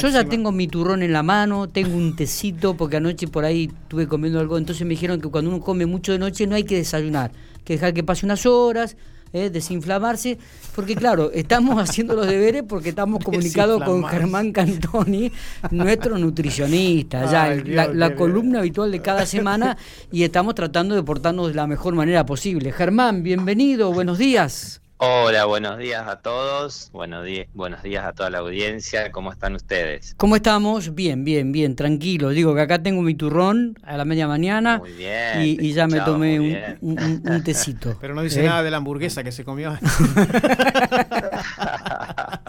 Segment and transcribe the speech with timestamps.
[0.00, 3.70] Yo ya tengo mi turrón en la mano, tengo un tecito, porque anoche por ahí
[3.82, 6.64] estuve comiendo algo, entonces me dijeron que cuando uno come mucho de noche no hay
[6.64, 7.32] que desayunar,
[7.64, 8.96] que dejar que pase unas horas,
[9.32, 10.38] eh, desinflamarse,
[10.74, 15.32] porque claro, estamos haciendo los deberes porque estamos comunicados con Germán Cantoni,
[15.72, 17.54] nuestro nutricionista, ya
[17.92, 19.76] la, columna habitual de cada semana,
[20.12, 22.72] y estamos tratando de portarnos de la mejor manera posible.
[22.72, 24.80] Germán, bienvenido, buenos días.
[24.98, 30.14] Hola, buenos días a todos, buenos, buenos días a toda la audiencia, ¿cómo están ustedes?
[30.16, 30.94] ¿Cómo estamos?
[30.94, 32.30] Bien, bien, bien, tranquilo.
[32.30, 36.00] Digo que acá tengo mi turrón a la media mañana Muy bien, y, ya me
[36.00, 37.94] tomé un, tecito.
[38.00, 38.46] Pero no dice ¿Eh?
[38.46, 39.76] nada de la hamburguesa que se comió.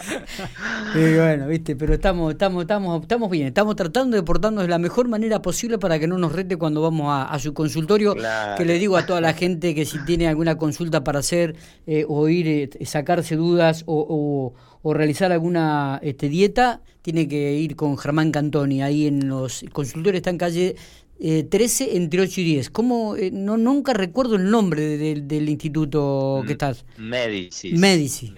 [0.95, 4.77] y bueno, viste, pero estamos, estamos, estamos, estamos bien, estamos tratando de portarnos de la
[4.77, 8.15] mejor manera posible para que no nos rete cuando vamos a, su consultorio,
[8.57, 12.05] que le digo a toda la gente que si tiene alguna consulta para hacer eh,
[12.07, 18.31] o ir, eh, sacarse dudas o, realizar alguna este, dieta, tiene que ir con Germán
[18.31, 20.75] Cantoni, ahí en los consultorios, está en calle
[21.19, 22.69] 13 eh, entre 8 y 10.
[22.69, 23.15] ¿Cómo?
[23.31, 26.85] no, nunca recuerdo el nombre del instituto que estás.
[26.97, 27.73] Medici.
[27.73, 28.33] Medici.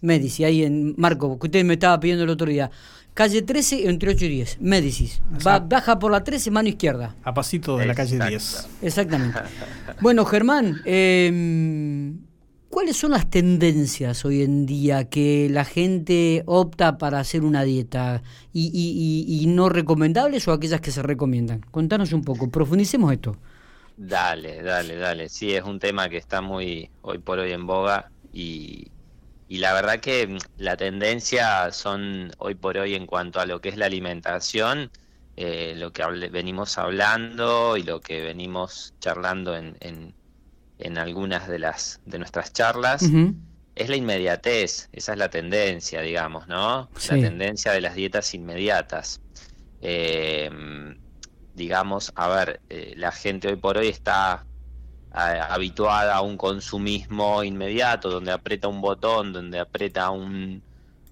[0.00, 2.70] Medici, ahí en Marco, que usted me estaba pidiendo el otro día.
[3.14, 5.20] Calle 13 entre 8 y 10, Médicis.
[5.68, 7.14] baja por la 13, mano izquierda.
[7.22, 8.68] A pasito de la calle 10.
[8.80, 9.38] Exactamente.
[10.00, 12.18] bueno, Germán, em,
[12.72, 18.22] ¿cuáles son las tendencias hoy en día que la gente opta para hacer una dieta
[18.54, 21.60] y, no recomendables o aquellas que se recomiendan?
[21.70, 23.36] Contanos un poco, profundicemos esto.
[23.98, 25.28] Dale, dale, dale.
[25.28, 28.88] Sí, es un tema que está muy hoy por hoy en boga y,
[29.50, 33.68] la verdad que mm, la tendencia son hoy por hoy en cuanto a lo que
[33.68, 34.90] es la alimentación,
[35.36, 40.14] eh, lo que venimos hablando y lo que venimos charlando en, en,
[40.98, 43.02] algunas de las de nuestras charlas.
[43.74, 46.90] Es la inmediatez, esa es la tendencia, digamos, ¿no?
[47.08, 49.22] La tendencia de las dietas inmediatas.
[49.80, 50.50] Eh,
[51.54, 54.44] digamos, a ver, eh, la gente hoy por hoy está
[55.14, 60.62] habituada a un consumismo inmediato, donde aprieta un botón, donde aprieta un,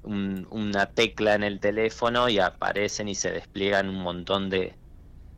[0.03, 4.75] una tecla en el teléfono y aparecen y se despliegan un montón de,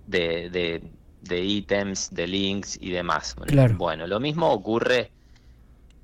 [0.06, 0.82] de, de,
[1.30, 3.36] ítems, de links y demás.
[3.76, 5.10] Bueno, lo mismo ocurre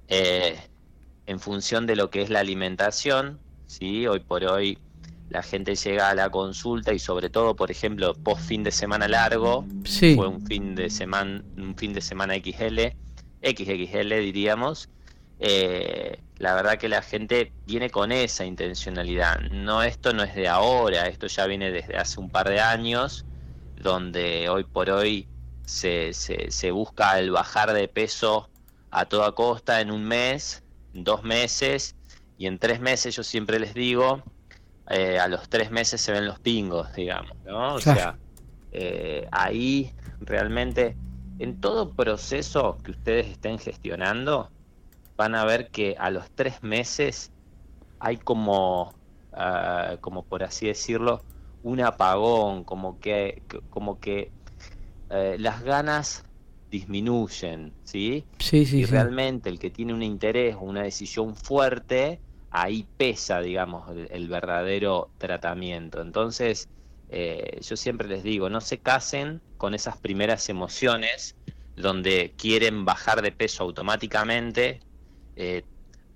[0.08, 0.56] eh,
[1.26, 3.38] en función de lo que es la alimentación.
[3.66, 4.06] ¿sí?
[4.06, 4.78] Hoy por hoy
[5.30, 9.08] la gente llega a la consulta y sobre todo, por ejemplo, post fin de semana
[9.08, 9.66] largo,
[10.16, 12.94] fue un fin de semana, un fin de semana XL,
[13.42, 14.88] XXL diríamos.
[15.40, 19.40] Eh, la verdad que la gente viene con esa intencionalidad.
[19.50, 23.24] No, esto no es de ahora, esto ya viene desde hace un par de años,
[23.80, 25.28] donde hoy por hoy
[25.64, 28.48] se, se, se busca el bajar de peso
[28.90, 30.62] a toda costa en un mes,
[30.92, 31.94] dos meses,
[32.38, 34.22] y en tres meses yo siempre les digo,
[34.90, 37.74] eh, a los tres meses se ven los pingos, digamos, ¿no?
[37.74, 38.16] O sea,
[38.72, 40.96] eh, ahí realmente,
[41.38, 44.50] en todo proceso que ustedes estén gestionando,
[45.16, 47.32] van a ver que a los tres meses
[47.98, 48.94] hay como,
[49.32, 51.22] ah, como por así decirlo,
[51.62, 54.32] un apagón, como que, como que
[55.10, 56.24] eh, las ganas
[56.70, 58.24] disminuyen, ¿sí?
[58.38, 58.80] Sí, sí.
[58.80, 62.20] Y realmente el que tiene un interés o una decisión fuerte,
[62.50, 66.00] ahí pesa, digamos, el, verdadero tratamiento.
[66.00, 66.68] Entonces,
[67.08, 71.34] eh, yo siempre les digo, no se casen con esas primeras emociones
[71.76, 74.80] donde quieren bajar de peso automáticamente.
[75.36, 75.62] Eh,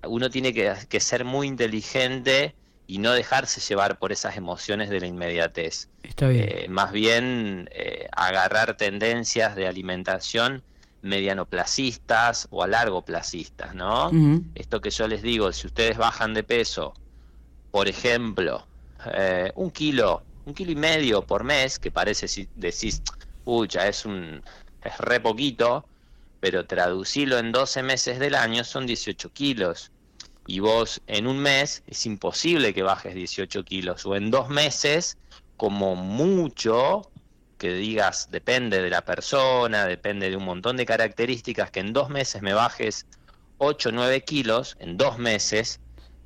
[0.05, 2.55] uno tiene que, ser muy inteligente
[2.87, 5.89] y no dejarse llevar por esas emociones de la inmediatez.
[6.01, 6.47] Está bien.
[6.49, 7.69] Eh, más bien
[8.11, 10.63] agarrar tendencias de alimentación
[11.03, 14.09] mediano placistas o a largo placistas, ¿no?
[14.55, 16.93] Esto que yo les digo, si ustedes bajan de peso,
[17.71, 18.65] por ejemplo,
[19.13, 23.01] eh, un kilo, un kilo y medio por mes, que parece si decís,
[23.43, 24.41] pucha, es un
[24.81, 25.85] es re poquito,
[26.39, 29.91] pero traducirlo en 12 meses del año son 18 kilos.
[30.45, 35.17] Y vos en un mes es imposible que bajes 18 kilos, o en dos meses,
[35.57, 37.09] como mucho,
[37.57, 42.09] que digas depende de la persona, depende de un montón de características, que en dos
[42.09, 43.05] meses me bajes
[43.57, 45.79] 8 o 9 kilos, en dos meses,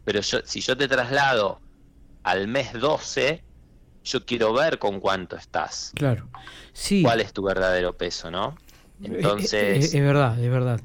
[0.03, 1.61] pero si yo te traslado
[2.23, 3.43] al mes 12,
[4.03, 5.91] yo quiero ver con cuánto estás.
[5.95, 6.27] Claro.
[6.73, 7.03] Sí.
[7.03, 8.57] ¿Cuál es tu verdadero peso, no?
[9.03, 9.93] Entonces...
[9.93, 10.81] Es, verdad, es verdad.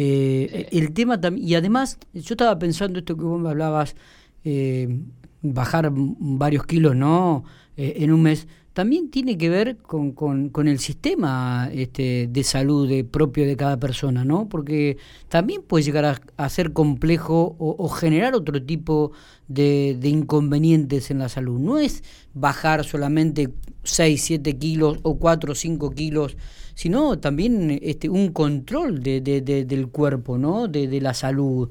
[0.00, 3.96] Eh, el tema también, y además, yo estaba pensando esto que vos me hablabas,
[4.44, 5.00] eh,
[5.42, 7.42] bajar varios kilos, ¿no?
[7.76, 8.46] Eh, en un mes,
[8.78, 14.24] también tiene que ver con, con, el sistema este, de salud propio de cada persona,
[14.24, 14.48] ¿no?
[14.48, 14.98] Porque
[15.28, 19.10] también puede llegar a, ser complejo o, generar otro tipo
[19.48, 21.58] de, de, inconvenientes en la salud.
[21.58, 22.04] No es
[22.34, 23.48] bajar solamente
[23.82, 26.36] 6, 7 kilos o 4 o 5 kilos,
[26.76, 30.68] sino también este, un control de, de, del cuerpo, ¿no?
[30.68, 31.68] De, la salud.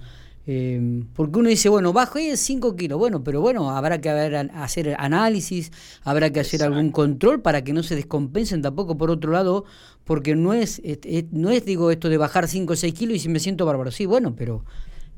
[0.49, 5.73] Eh, porque uno dice, bueno, bajo 5 kilos, bueno, pero bueno, habrá que hacer análisis,
[6.03, 9.65] habrá que hacer algún control para que no se descompensen tampoco por otro lado,
[10.05, 10.81] porque no es,
[11.31, 13.91] no es digo, esto de bajar 5 o 6 kilos y si me siento bárbaro,
[13.91, 14.63] sí, bueno, pero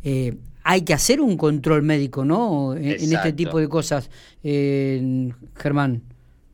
[0.03, 2.73] eh, hay que hacer un control médico, ¿no?
[2.73, 4.09] En, este tipo de cosas,
[4.43, 6.01] eh, Germán.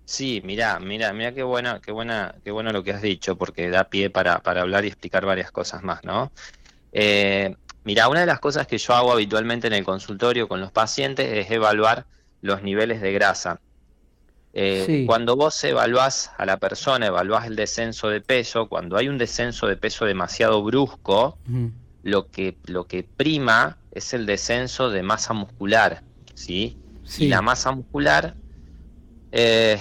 [0.03, 3.69] Sí, mira, mira, mira qué buena, qué buena, qué bueno lo que has dicho, porque
[3.69, 6.31] da pie para, para hablar y explicar varias cosas más, ¿no?
[6.91, 10.71] Eh, mira, una de las cosas que yo hago habitualmente en el consultorio con los
[10.71, 12.05] pacientes es evaluar
[12.41, 13.61] los niveles de grasa.
[14.53, 19.17] Eh, cuando vos evaluás a la persona, evaluás el descenso de peso, cuando hay un
[19.17, 21.37] descenso de peso demasiado brusco,
[22.03, 26.03] lo, que, lo que prima es el descenso de masa muscular,
[26.33, 26.77] ¿sí?
[27.03, 27.25] sí.
[27.25, 28.35] Y la masa muscular
[29.31, 29.77] eh,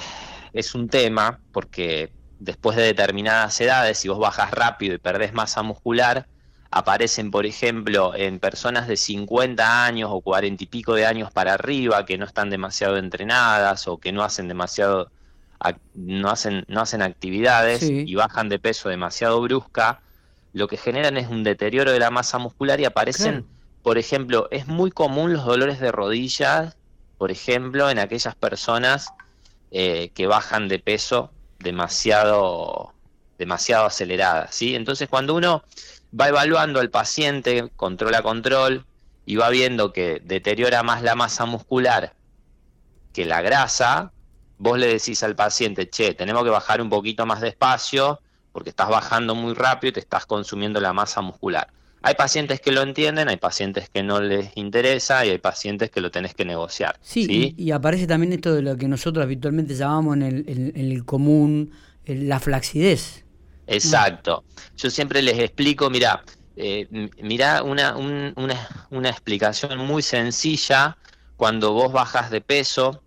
[0.52, 5.62] es un tema porque después de determinadas edades, si vos bajas rápido y perdés masa
[5.62, 6.26] muscular,
[6.74, 11.54] aparecen, por ejemplo, en personas de 50 años o 40 y pico de años para
[11.54, 15.08] arriba que no están demasiado entrenadas o que no hacen demasiado
[15.94, 20.00] no hacen no hacen actividades y bajan de peso demasiado brusca,
[20.52, 23.46] lo que generan es un deterioro de la masa muscular y aparecen,
[23.84, 26.76] por ejemplo, es muy común los dolores de rodillas,
[27.18, 29.10] por ejemplo, en aquellas personas
[29.70, 31.30] eh, que bajan de peso
[31.60, 32.92] demasiado,
[33.38, 34.74] demasiado acelerada, ¿sí?
[34.74, 35.62] Entonces cuando uno
[36.18, 38.86] va evaluando al paciente, control a control,
[39.26, 42.12] y va viendo que deteriora más la masa muscular
[43.12, 44.12] que la grasa,
[44.58, 48.20] vos le decís al paciente, che, tenemos que bajar un poquito más despacio
[48.52, 51.68] porque estás bajando muy rápido y te estás consumiendo la masa muscular.
[52.02, 56.00] Hay pacientes que lo entienden, hay pacientes que no les interesa y hay pacientes que
[56.00, 56.98] lo tenés que negociar.
[57.00, 60.22] Sí, Y, aparece también esto de lo que nosotros habitualmente llamamos en
[60.76, 61.72] el, común
[62.04, 63.23] la flacidez.
[63.66, 64.44] Exacto.
[64.76, 66.22] Yo siempre les explico, mira,
[66.56, 66.86] eh,
[67.22, 70.96] mira una, una, explicación muy sencilla
[71.36, 73.02] cuando vos bajas de peso.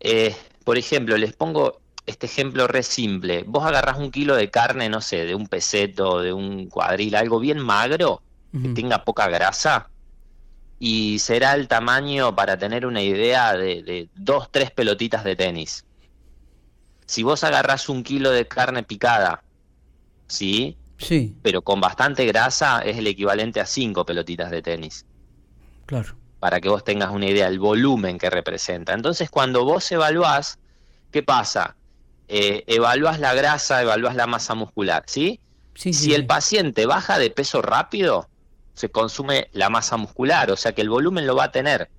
[0.00, 0.34] Eh,
[0.64, 3.44] por ejemplo, les pongo este ejemplo re simple.
[3.46, 7.40] Vos agarrás un kilo de carne, no sé, de un peseto, de un cuadril, algo
[7.40, 9.90] bien magro, que tenga poca grasa,
[10.78, 15.84] y será el tamaño, para tener una idea, de, dos, tres pelotitas de tenis.
[17.06, 19.42] Si vos agarrás un kilo de carne picada,
[20.28, 20.76] ¿sí?
[20.98, 21.36] Sí.
[21.42, 25.04] Pero con bastante grasa, es el equivalente a cinco pelotitas de tenis.
[25.86, 26.16] Claro.
[26.40, 28.92] Para que vos tengas una idea, el volumen que representa.
[28.94, 30.58] Entonces, cuando vos evaluás,
[31.10, 31.76] ¿qué pasa?
[32.28, 35.40] eh, evalúas la grasa, evalúas la masa muscular, ¿sí?
[35.74, 38.28] si el paciente baja de peso rápido,
[38.72, 41.90] se consume la masa muscular, o sea que el volumen lo va a tener,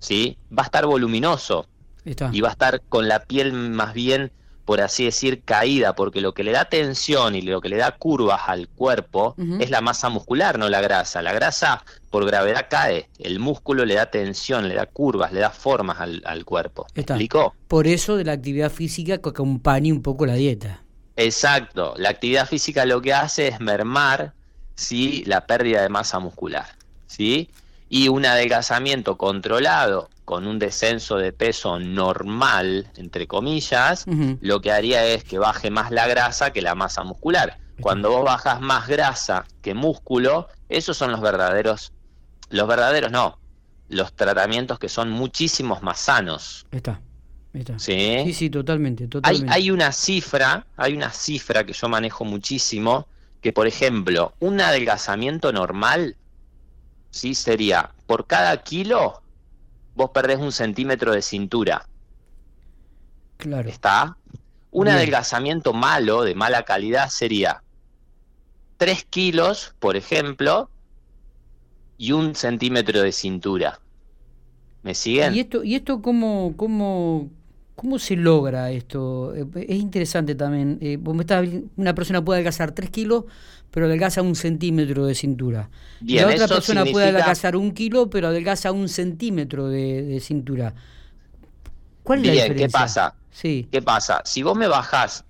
[0.00, 0.38] ¿sí?
[0.56, 1.66] Va a estar voluminoso
[2.04, 4.32] y va a estar con la piel más bien
[4.66, 7.92] por así decir, caída, porque lo que le da tensión y lo que le da
[7.92, 11.22] curvas al cuerpo es la masa muscular, no la grasa.
[11.22, 15.50] La grasa por gravedad cae, el músculo le da tensión, le da curvas, le da
[15.50, 16.84] formas al, cuerpo.
[16.96, 17.54] ¿Me explicó?
[17.68, 20.82] Por eso de la actividad física que acompaña un poco la dieta.
[21.14, 24.32] Exacto, la actividad física lo que hace es mermar
[24.74, 25.22] ¿sí?
[25.26, 26.66] la pérdida de masa muscular.
[27.06, 27.50] ¿sí?
[27.88, 34.04] Y un adelgazamiento controlado con un descenso de peso normal, entre comillas,
[34.40, 37.58] lo que haría es que baje más la grasa que la masa muscular.
[37.80, 41.92] Cuando vos bajas más grasa que músculo, esos son los verdaderos,
[42.50, 43.38] los verdaderos no,
[43.88, 46.66] los tratamientos que son muchísimos más sanos.
[46.72, 47.00] Está.
[47.54, 47.78] Está.
[47.78, 48.22] ¿Sí?
[48.24, 49.52] sí, sí, totalmente, totalmente.
[49.52, 53.06] Hay, hay una cifra, hay una cifra que yo manejo muchísimo,
[53.40, 56.16] que por ejemplo, un adelgazamiento normal,
[57.10, 59.22] sí, sería por cada kilo
[59.96, 61.88] vos perdés un centímetro de cintura.
[63.38, 63.68] Claro.
[63.68, 64.16] ¿Está?
[64.70, 67.62] Un adelgazamiento malo, de mala calidad, sería
[68.76, 70.70] 3 kilos, por ejemplo,
[71.96, 73.80] y un centímetro de cintura.
[74.82, 75.34] ¿Me siguen?
[75.34, 77.30] ¿Y esto, y esto cómo, cómo,
[77.76, 79.34] cómo se logra esto?
[79.34, 80.78] Eh, es interesante también.
[80.80, 80.98] Eh,
[81.76, 83.24] una persona puede adelgazar 3 kilos,
[83.70, 85.68] pero adelgaza un centímetro de cintura.
[86.04, 90.74] y la otra persona puede adelgazar un kilo, pero adelgaza un centímetro de, cintura.
[92.02, 92.66] ¿Cuál es la diferencia?
[92.66, 93.14] ¿qué pasa?
[93.30, 93.68] Sí.
[93.70, 94.22] ¿Qué pasa?
[94.24, 95.24] Si vos me bajás,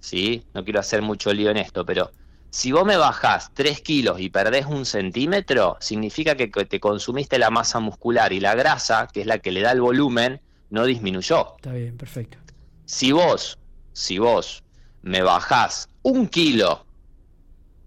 [0.00, 0.42] ¿sí?
[0.54, 2.10] No quiero hacer mucho lío en esto, pero
[2.48, 7.50] Si vos me bajás 3 kilos y perdés un centímetro, significa que te consumiste la
[7.50, 11.56] masa muscular y la grasa, que es la que le da el volumen, no disminuyó.
[11.56, 12.38] Está bien, perfecto.
[12.84, 13.58] Si vos,
[13.92, 14.62] si vos
[15.02, 16.84] me bajás un kilo,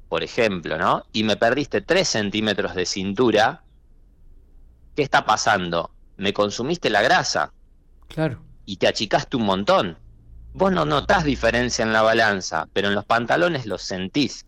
[0.07, 1.03] por ejemplo, ¿no?
[1.13, 3.63] Y me perdiste 3 centímetros de cintura,
[4.95, 5.91] ¿qué está pasando?
[6.17, 7.53] Me consumiste la grasa.
[8.07, 8.41] Claro.
[8.65, 9.97] Y te achicaste un montón.
[10.53, 14.45] Vos no notás diferencia en la balanza, pero en los pantalones los sentís.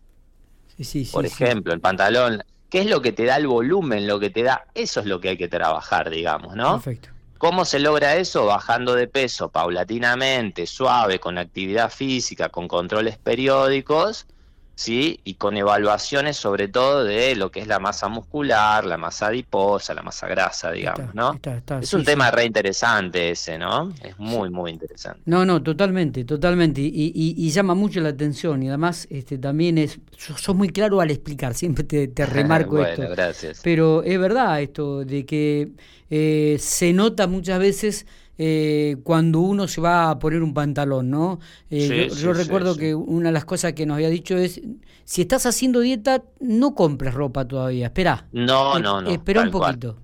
[1.12, 4.06] Por ejemplo, el pantalón, ¿qué es lo que te da el volumen?
[4.06, 6.72] Lo que te da, eso es lo que hay que trabajar, digamos, ¿no?
[6.72, 7.10] Perfecto.
[7.42, 8.46] ¿Cómo se logra eso?
[8.46, 14.26] Bajando de peso paulatinamente, suave, con actividad física, con controles periódicos
[14.74, 15.20] ¿sí?
[15.24, 19.94] Y con evaluaciones sobre todo de lo que es la masa muscular, la masa adiposa,
[19.94, 21.38] la masa grasa, digamos, ¿no?
[21.80, 23.92] es un tema re interesante ese, ¿no?
[24.02, 25.20] Es muy, muy interesante.
[25.26, 26.80] No, no, totalmente, totalmente.
[26.80, 31.10] Y, y, llama mucho la atención y además este también es, sos, muy claro al
[31.10, 33.08] explicar, siempre te, te remarco bueno, esto.
[33.10, 33.60] gracias.
[33.62, 35.72] Pero es verdad esto de que
[36.10, 38.06] eh, se nota muchas veces
[38.38, 41.38] eh, cuando uno se va a poner un pantalón, ¿no?
[41.70, 44.60] Eh, yo, recuerdo que una de las cosas que nos había dicho es,
[45.04, 48.26] si estás haciendo dieta, no compres ropa todavía, espera.
[48.32, 49.10] No, no, no.
[49.10, 49.96] Espera un poquito.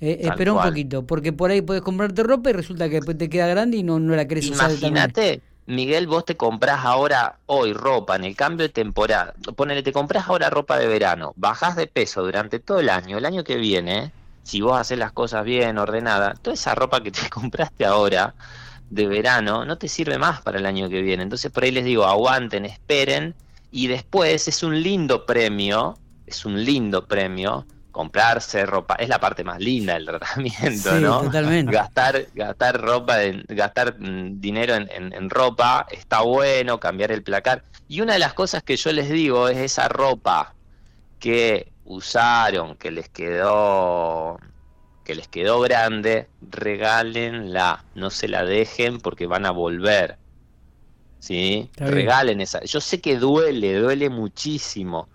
[0.00, 3.28] Eh, espera un poquito, porque por ahí puedes comprarte ropa y resulta que después te
[3.28, 4.70] queda grande y no, no la usar.
[4.70, 9.34] Imagínate, Miguel, vos te compras ahora, hoy, ropa en el cambio de temporada.
[9.56, 13.18] Ponele, te compras ahora ropa de verano, bajás de peso durante todo el año.
[13.18, 14.12] El año que viene,
[14.48, 18.34] si vos haces las cosas bien, ordenada, toda esa ropa que te compraste ahora
[18.88, 21.22] de verano no te sirve más para el año que viene.
[21.22, 23.34] Entonces por ahí les digo, aguanten, esperen
[23.70, 29.44] y después es un lindo premio, es un lindo premio comprarse ropa, es la parte
[29.44, 31.24] más linda del tratamiento, ¿no?
[31.24, 31.70] Totalmente.
[31.70, 37.64] Gastar, gastar ropa, gastar mm, dinero en, en, ropa está bueno, cambiar el placar.
[37.86, 40.54] Y una de las cosas que yo les digo es esa ropa
[41.18, 44.38] que usaron, que les quedó
[45.04, 50.18] que les quedó grande, regálenla, no se la dejen porque van a volver.
[51.18, 51.70] ¿Sí?
[51.76, 52.62] Regalen esa.
[52.62, 55.08] Yo sé que duele, duele muchísimo,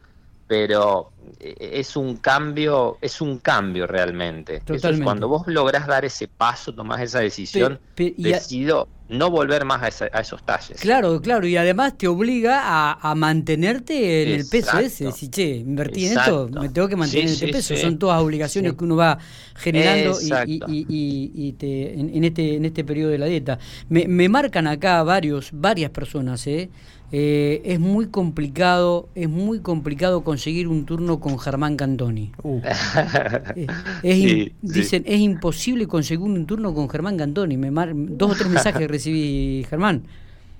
[0.47, 4.63] pero eh, es un cambio, es un cambio realmente.
[5.03, 10.43] cuando vos lográs dar ese paso, tomás esa decisión, decido no volver más a, esos
[10.43, 10.79] talles.
[10.79, 12.61] Claro, claro, y además te obliga
[12.99, 15.11] a, mantenerte en el peso ese.
[15.11, 17.75] Si, che, invertí en esto, me tengo que mantener en este peso.
[17.77, 19.17] Son todas obligaciones que uno va
[19.55, 23.59] generando y, en, este, en este periodo de la dieta.
[23.89, 26.69] Me, me marcan acá varios, varias personas, ¿eh?
[27.15, 32.31] Eh, es muy complicado, es muy complicado conseguir un turno con Germán Cantoni.
[32.41, 32.59] Uh.
[34.01, 37.55] es, dicen, es imposible conseguir un turno con Germán Cantoni.
[37.55, 40.03] Me dos o tres mensajes recibí, Germán.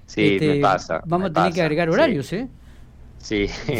[0.05, 1.01] Sí, me este, pasa.
[1.05, 2.47] Vamos a tener que agregar horarios, ¿eh?
[3.17, 3.47] Sí.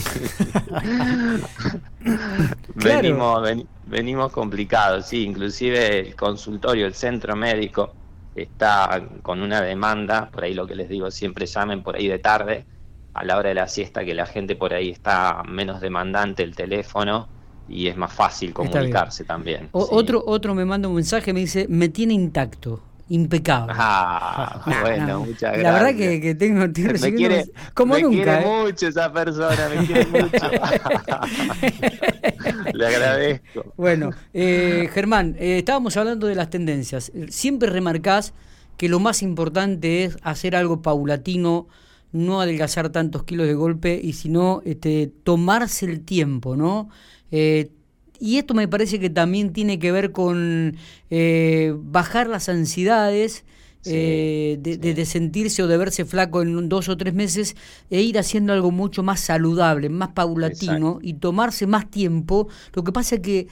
[2.75, 3.49] venimos,
[3.85, 5.23] venimos complicados, sí.
[5.23, 7.93] Inclusive el consultorio, el centro médico
[8.35, 12.19] está con una demanda, por ahí lo que les digo, siempre llamen por ahí de
[12.19, 12.65] tarde,
[13.13, 16.55] a la hora de la siesta, que la gente por ahí está menos demandante el
[16.55, 17.27] teléfono
[17.67, 19.69] y es más fácil comunicarse también.
[19.73, 22.81] Otro, otro me manda un mensaje, me dice, me tiene intacto.
[23.09, 23.73] Impecable.
[23.75, 25.63] Ah, bueno, muchas gracias.
[25.63, 28.39] La verdad que, que tengo, tengo me quiere, como me nunca.
[28.39, 28.63] Quiere ¿eh?
[28.63, 30.49] mucho esa persona, me quiere mucho.
[32.73, 33.73] Le agradezco.
[33.75, 37.11] Bueno, eh, Germán, eh, estábamos hablando de las tendencias.
[37.27, 38.33] Siempre remarcás
[38.77, 41.67] que lo más importante es hacer algo paulatino,
[42.13, 46.89] no adelgazar tantos kilos de golpe y sino este, tomarse el tiempo, ¿no?
[48.19, 50.75] Y esto me parece que también tiene que ver con
[51.09, 53.43] eh, bajar las ansiedades.
[53.85, 57.57] Eh, de, sentirse o de verse flaco en dos o tres meses
[57.89, 62.47] e ir haciendo algo mucho más saludable, más paulatino y tomarse más tiempo.
[62.71, 63.47] Lo que pasa es que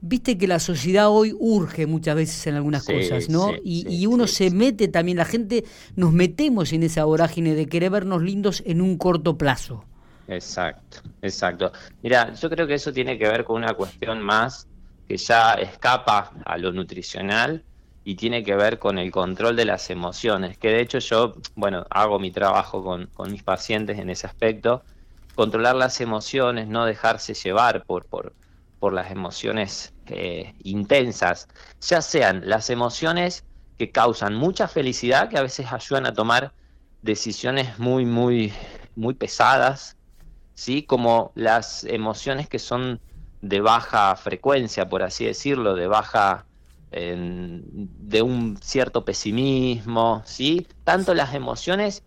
[0.00, 3.52] viste que la sociedad hoy urge muchas veces en algunas cosas, ¿no?
[3.62, 7.90] y, y, uno se mete también, la gente nos metemos en esa vorágine de querer
[7.90, 9.84] vernos lindos en un corto plazo.
[10.28, 11.72] Exacto, exacto.
[12.02, 14.66] Mira, yo creo que eso tiene que ver con una cuestión más
[15.06, 17.64] que ya escapa a lo nutricional
[18.04, 21.84] y tiene que ver con el control de las emociones, que de hecho yo, bueno,
[21.90, 24.82] hago mi trabajo con, mis pacientes en ese aspecto,
[25.34, 28.32] controlar las emociones, no dejarse llevar por, por,
[28.78, 31.48] por las emociones eh, intensas,
[31.80, 33.44] ya sean las emociones
[33.76, 36.52] que causan mucha felicidad, que a veces ayudan a tomar
[37.02, 38.52] decisiones muy, muy,
[38.94, 39.96] muy pesadas,
[40.56, 40.82] ¿sí?
[40.82, 43.00] como las emociones que son
[43.42, 46.46] de baja frecuencia, por así decirlo, de baja
[46.90, 50.66] de un cierto pesimismo, ¿sí?
[50.82, 52.02] Tanto las emociones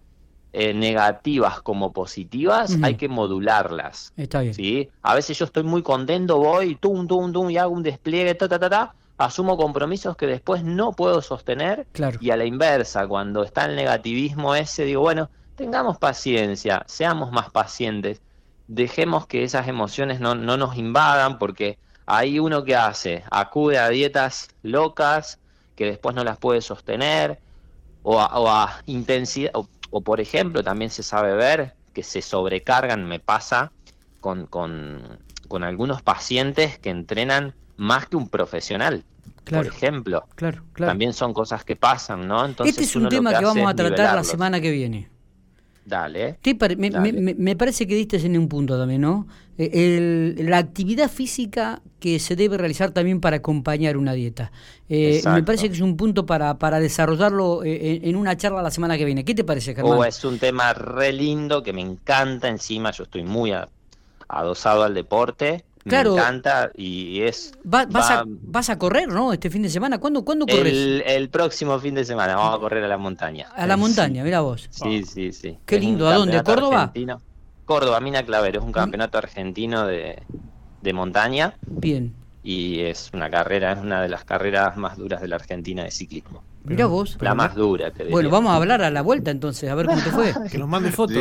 [0.51, 4.13] eh, negativas como positivas, hay que modularlas.
[4.17, 4.55] Está bien.
[4.55, 4.89] ¿sí?
[5.03, 8.47] A veces yo estoy muy contento, voy, tum, tum, tum, y hago un despliegue, ta,
[8.47, 11.85] ta, ta, ta, asumo compromisos que después no puedo sostener.
[11.91, 12.17] Claro.
[12.19, 17.51] Y a la inversa, cuando está el negativismo ese, digo, bueno, tengamos paciencia, seamos más
[17.51, 18.23] pacientes,
[18.69, 23.89] dejemos que esas emociones no, no nos invadan, porque hay uno que hace, acude a
[23.89, 25.39] dietas locas
[25.75, 27.39] que después no las puede sostener,
[28.03, 33.71] o a, intensidad, o, por ejemplo, también se sabe ver que se sobrecargan, me pasa,
[34.19, 39.03] con, con, con algunos pacientes que entrenan más que un profesional.
[39.45, 40.91] por ejemplo, claro, claro.
[40.91, 42.45] también son cosas que pasan, ¿no?
[42.45, 45.09] Entonces este es un tema que, vamos a tratar la semana que viene.
[45.85, 46.37] Dale,
[47.37, 49.27] me, parece que diste en un punto también, ¿no?
[49.57, 54.51] Eh, la actividad física que se debe realizar también para acompañar una dieta.
[54.87, 58.71] Eh, me parece que es un punto para, para desarrollarlo eh, en, una charla la
[58.71, 59.25] semana que viene.
[59.25, 59.97] ¿Qué te parece, Germán?
[59.97, 62.47] Oh, es un tema re lindo que me encanta.
[62.47, 63.51] Encima, yo estoy muy
[64.27, 66.13] adosado al deporte Claro.
[66.13, 67.53] Me encanta y es...
[67.63, 69.33] vas, a, vas a correr, ¿no?
[69.33, 69.97] Este fin de semana.
[69.97, 71.03] ¿Cuándo, ¿cuándo corres?
[71.05, 73.47] El, próximo fin de semana vamos a correr a la montaña.
[73.55, 74.67] A la montaña, mira vos.
[74.71, 75.57] Sí, sí, sí.
[75.65, 76.07] Qué lindo.
[76.07, 76.41] ¿A dónde?
[76.43, 76.83] ¿Córdoba?
[76.83, 77.21] Argentino.
[77.65, 78.59] Córdoba, Mina Clavero.
[78.59, 80.21] Es un campeonato argentino de,
[80.81, 81.55] de montaña.
[81.65, 82.13] Bien.
[82.43, 85.91] Y es una carrera, es una de las carreras más duras de la Argentina de
[85.91, 86.43] ciclismo.
[86.63, 87.17] Mira vos.
[87.21, 90.01] La más dura, te Bueno, vamos a hablar a la vuelta entonces, a ver cómo
[90.01, 90.33] te fue.
[90.51, 91.15] que nos mande fotos.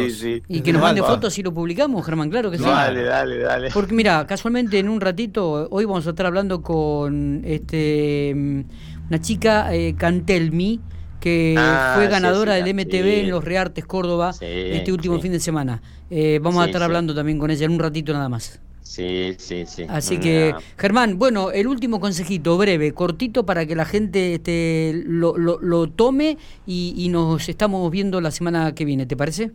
[0.49, 2.65] Y que nos mande fotos si lo publicamos, Germán, claro que sí.
[2.65, 3.71] Dale, dale, dale.
[3.73, 8.65] Porque mira, casualmente en un ratito, hoy vamos a estar hablando con este
[9.09, 10.81] una chica, eh, Cantelmi,
[11.21, 15.81] que ah, fue ganadora del MTV en los Reartes Córdoba este último fin de semana.
[16.11, 18.61] Eh, vamos a estar hablando también con ella en un ratito nada más.
[18.89, 19.85] Sí, sí, sí.
[19.91, 25.37] Así que, Germán, bueno, el último consejito, breve, cortito, para que la gente este, lo,
[25.37, 29.53] lo, tome y, nos estamos viendo la semana que viene, ¿te parece?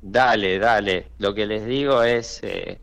[0.00, 1.08] Dale, dale.
[1.18, 2.78] Lo que les digo es, eh,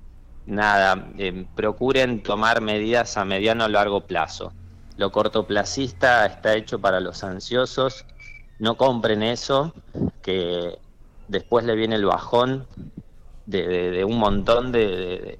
[0.45, 4.53] nada, eh, procuren tomar medidas a mediano o largo plazo.
[4.95, 8.05] Lo cortoplacista está hecho para los ansiosos.
[8.59, 9.73] No compren eso,
[10.21, 10.77] que
[11.27, 12.67] después le viene el bajón
[13.47, 15.39] de, un montón de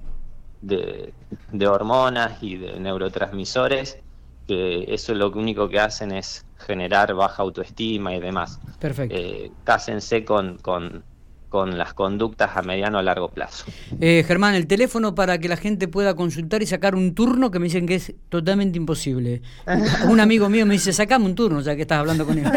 [1.66, 3.98] hormonas y de neurotransmisores,
[4.46, 8.58] que eso lo único que hacen es generar baja autoestima y demás.
[8.78, 9.14] Perfecto.
[9.16, 11.04] Eh, cásense con, con,
[11.50, 13.66] con las conductas a mediano o largo plazo.
[14.00, 17.58] Eh, Germán, el teléfono para que la gente pueda consultar y sacar un turno que
[17.58, 19.42] me dicen que es totalmente imposible.
[20.08, 22.46] un amigo mío me dice, sacame un turno, ya que estás hablando con él.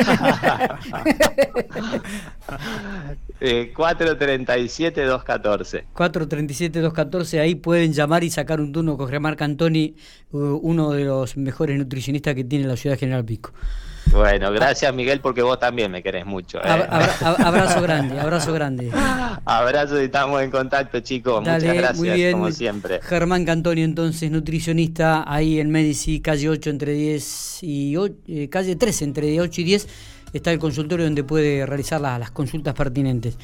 [3.43, 5.83] 437-214.
[5.93, 9.95] 437-214, ahí pueden llamar y sacar un turno con Germán Cantoni,
[10.31, 13.53] uno de los mejores nutricionistas que tiene la ciudad de General Pico.
[14.11, 16.59] Bueno, gracias Miguel porque vos también me querés mucho.
[16.59, 16.67] ¿eh?
[16.67, 18.91] abrazo grande, abrazo grande.
[19.45, 21.41] Abrazo y estamos en contacto chicos.
[21.41, 22.99] Muchas gracias como siempre.
[23.01, 27.95] Germán Cantonio entonces nutricionista ahí en Medici, calle 8 entre 10 y
[28.27, 29.87] eh, calle 13 entre 8 y 10
[30.33, 33.37] está el consultorio donde puede realizar las consultas pertinentes.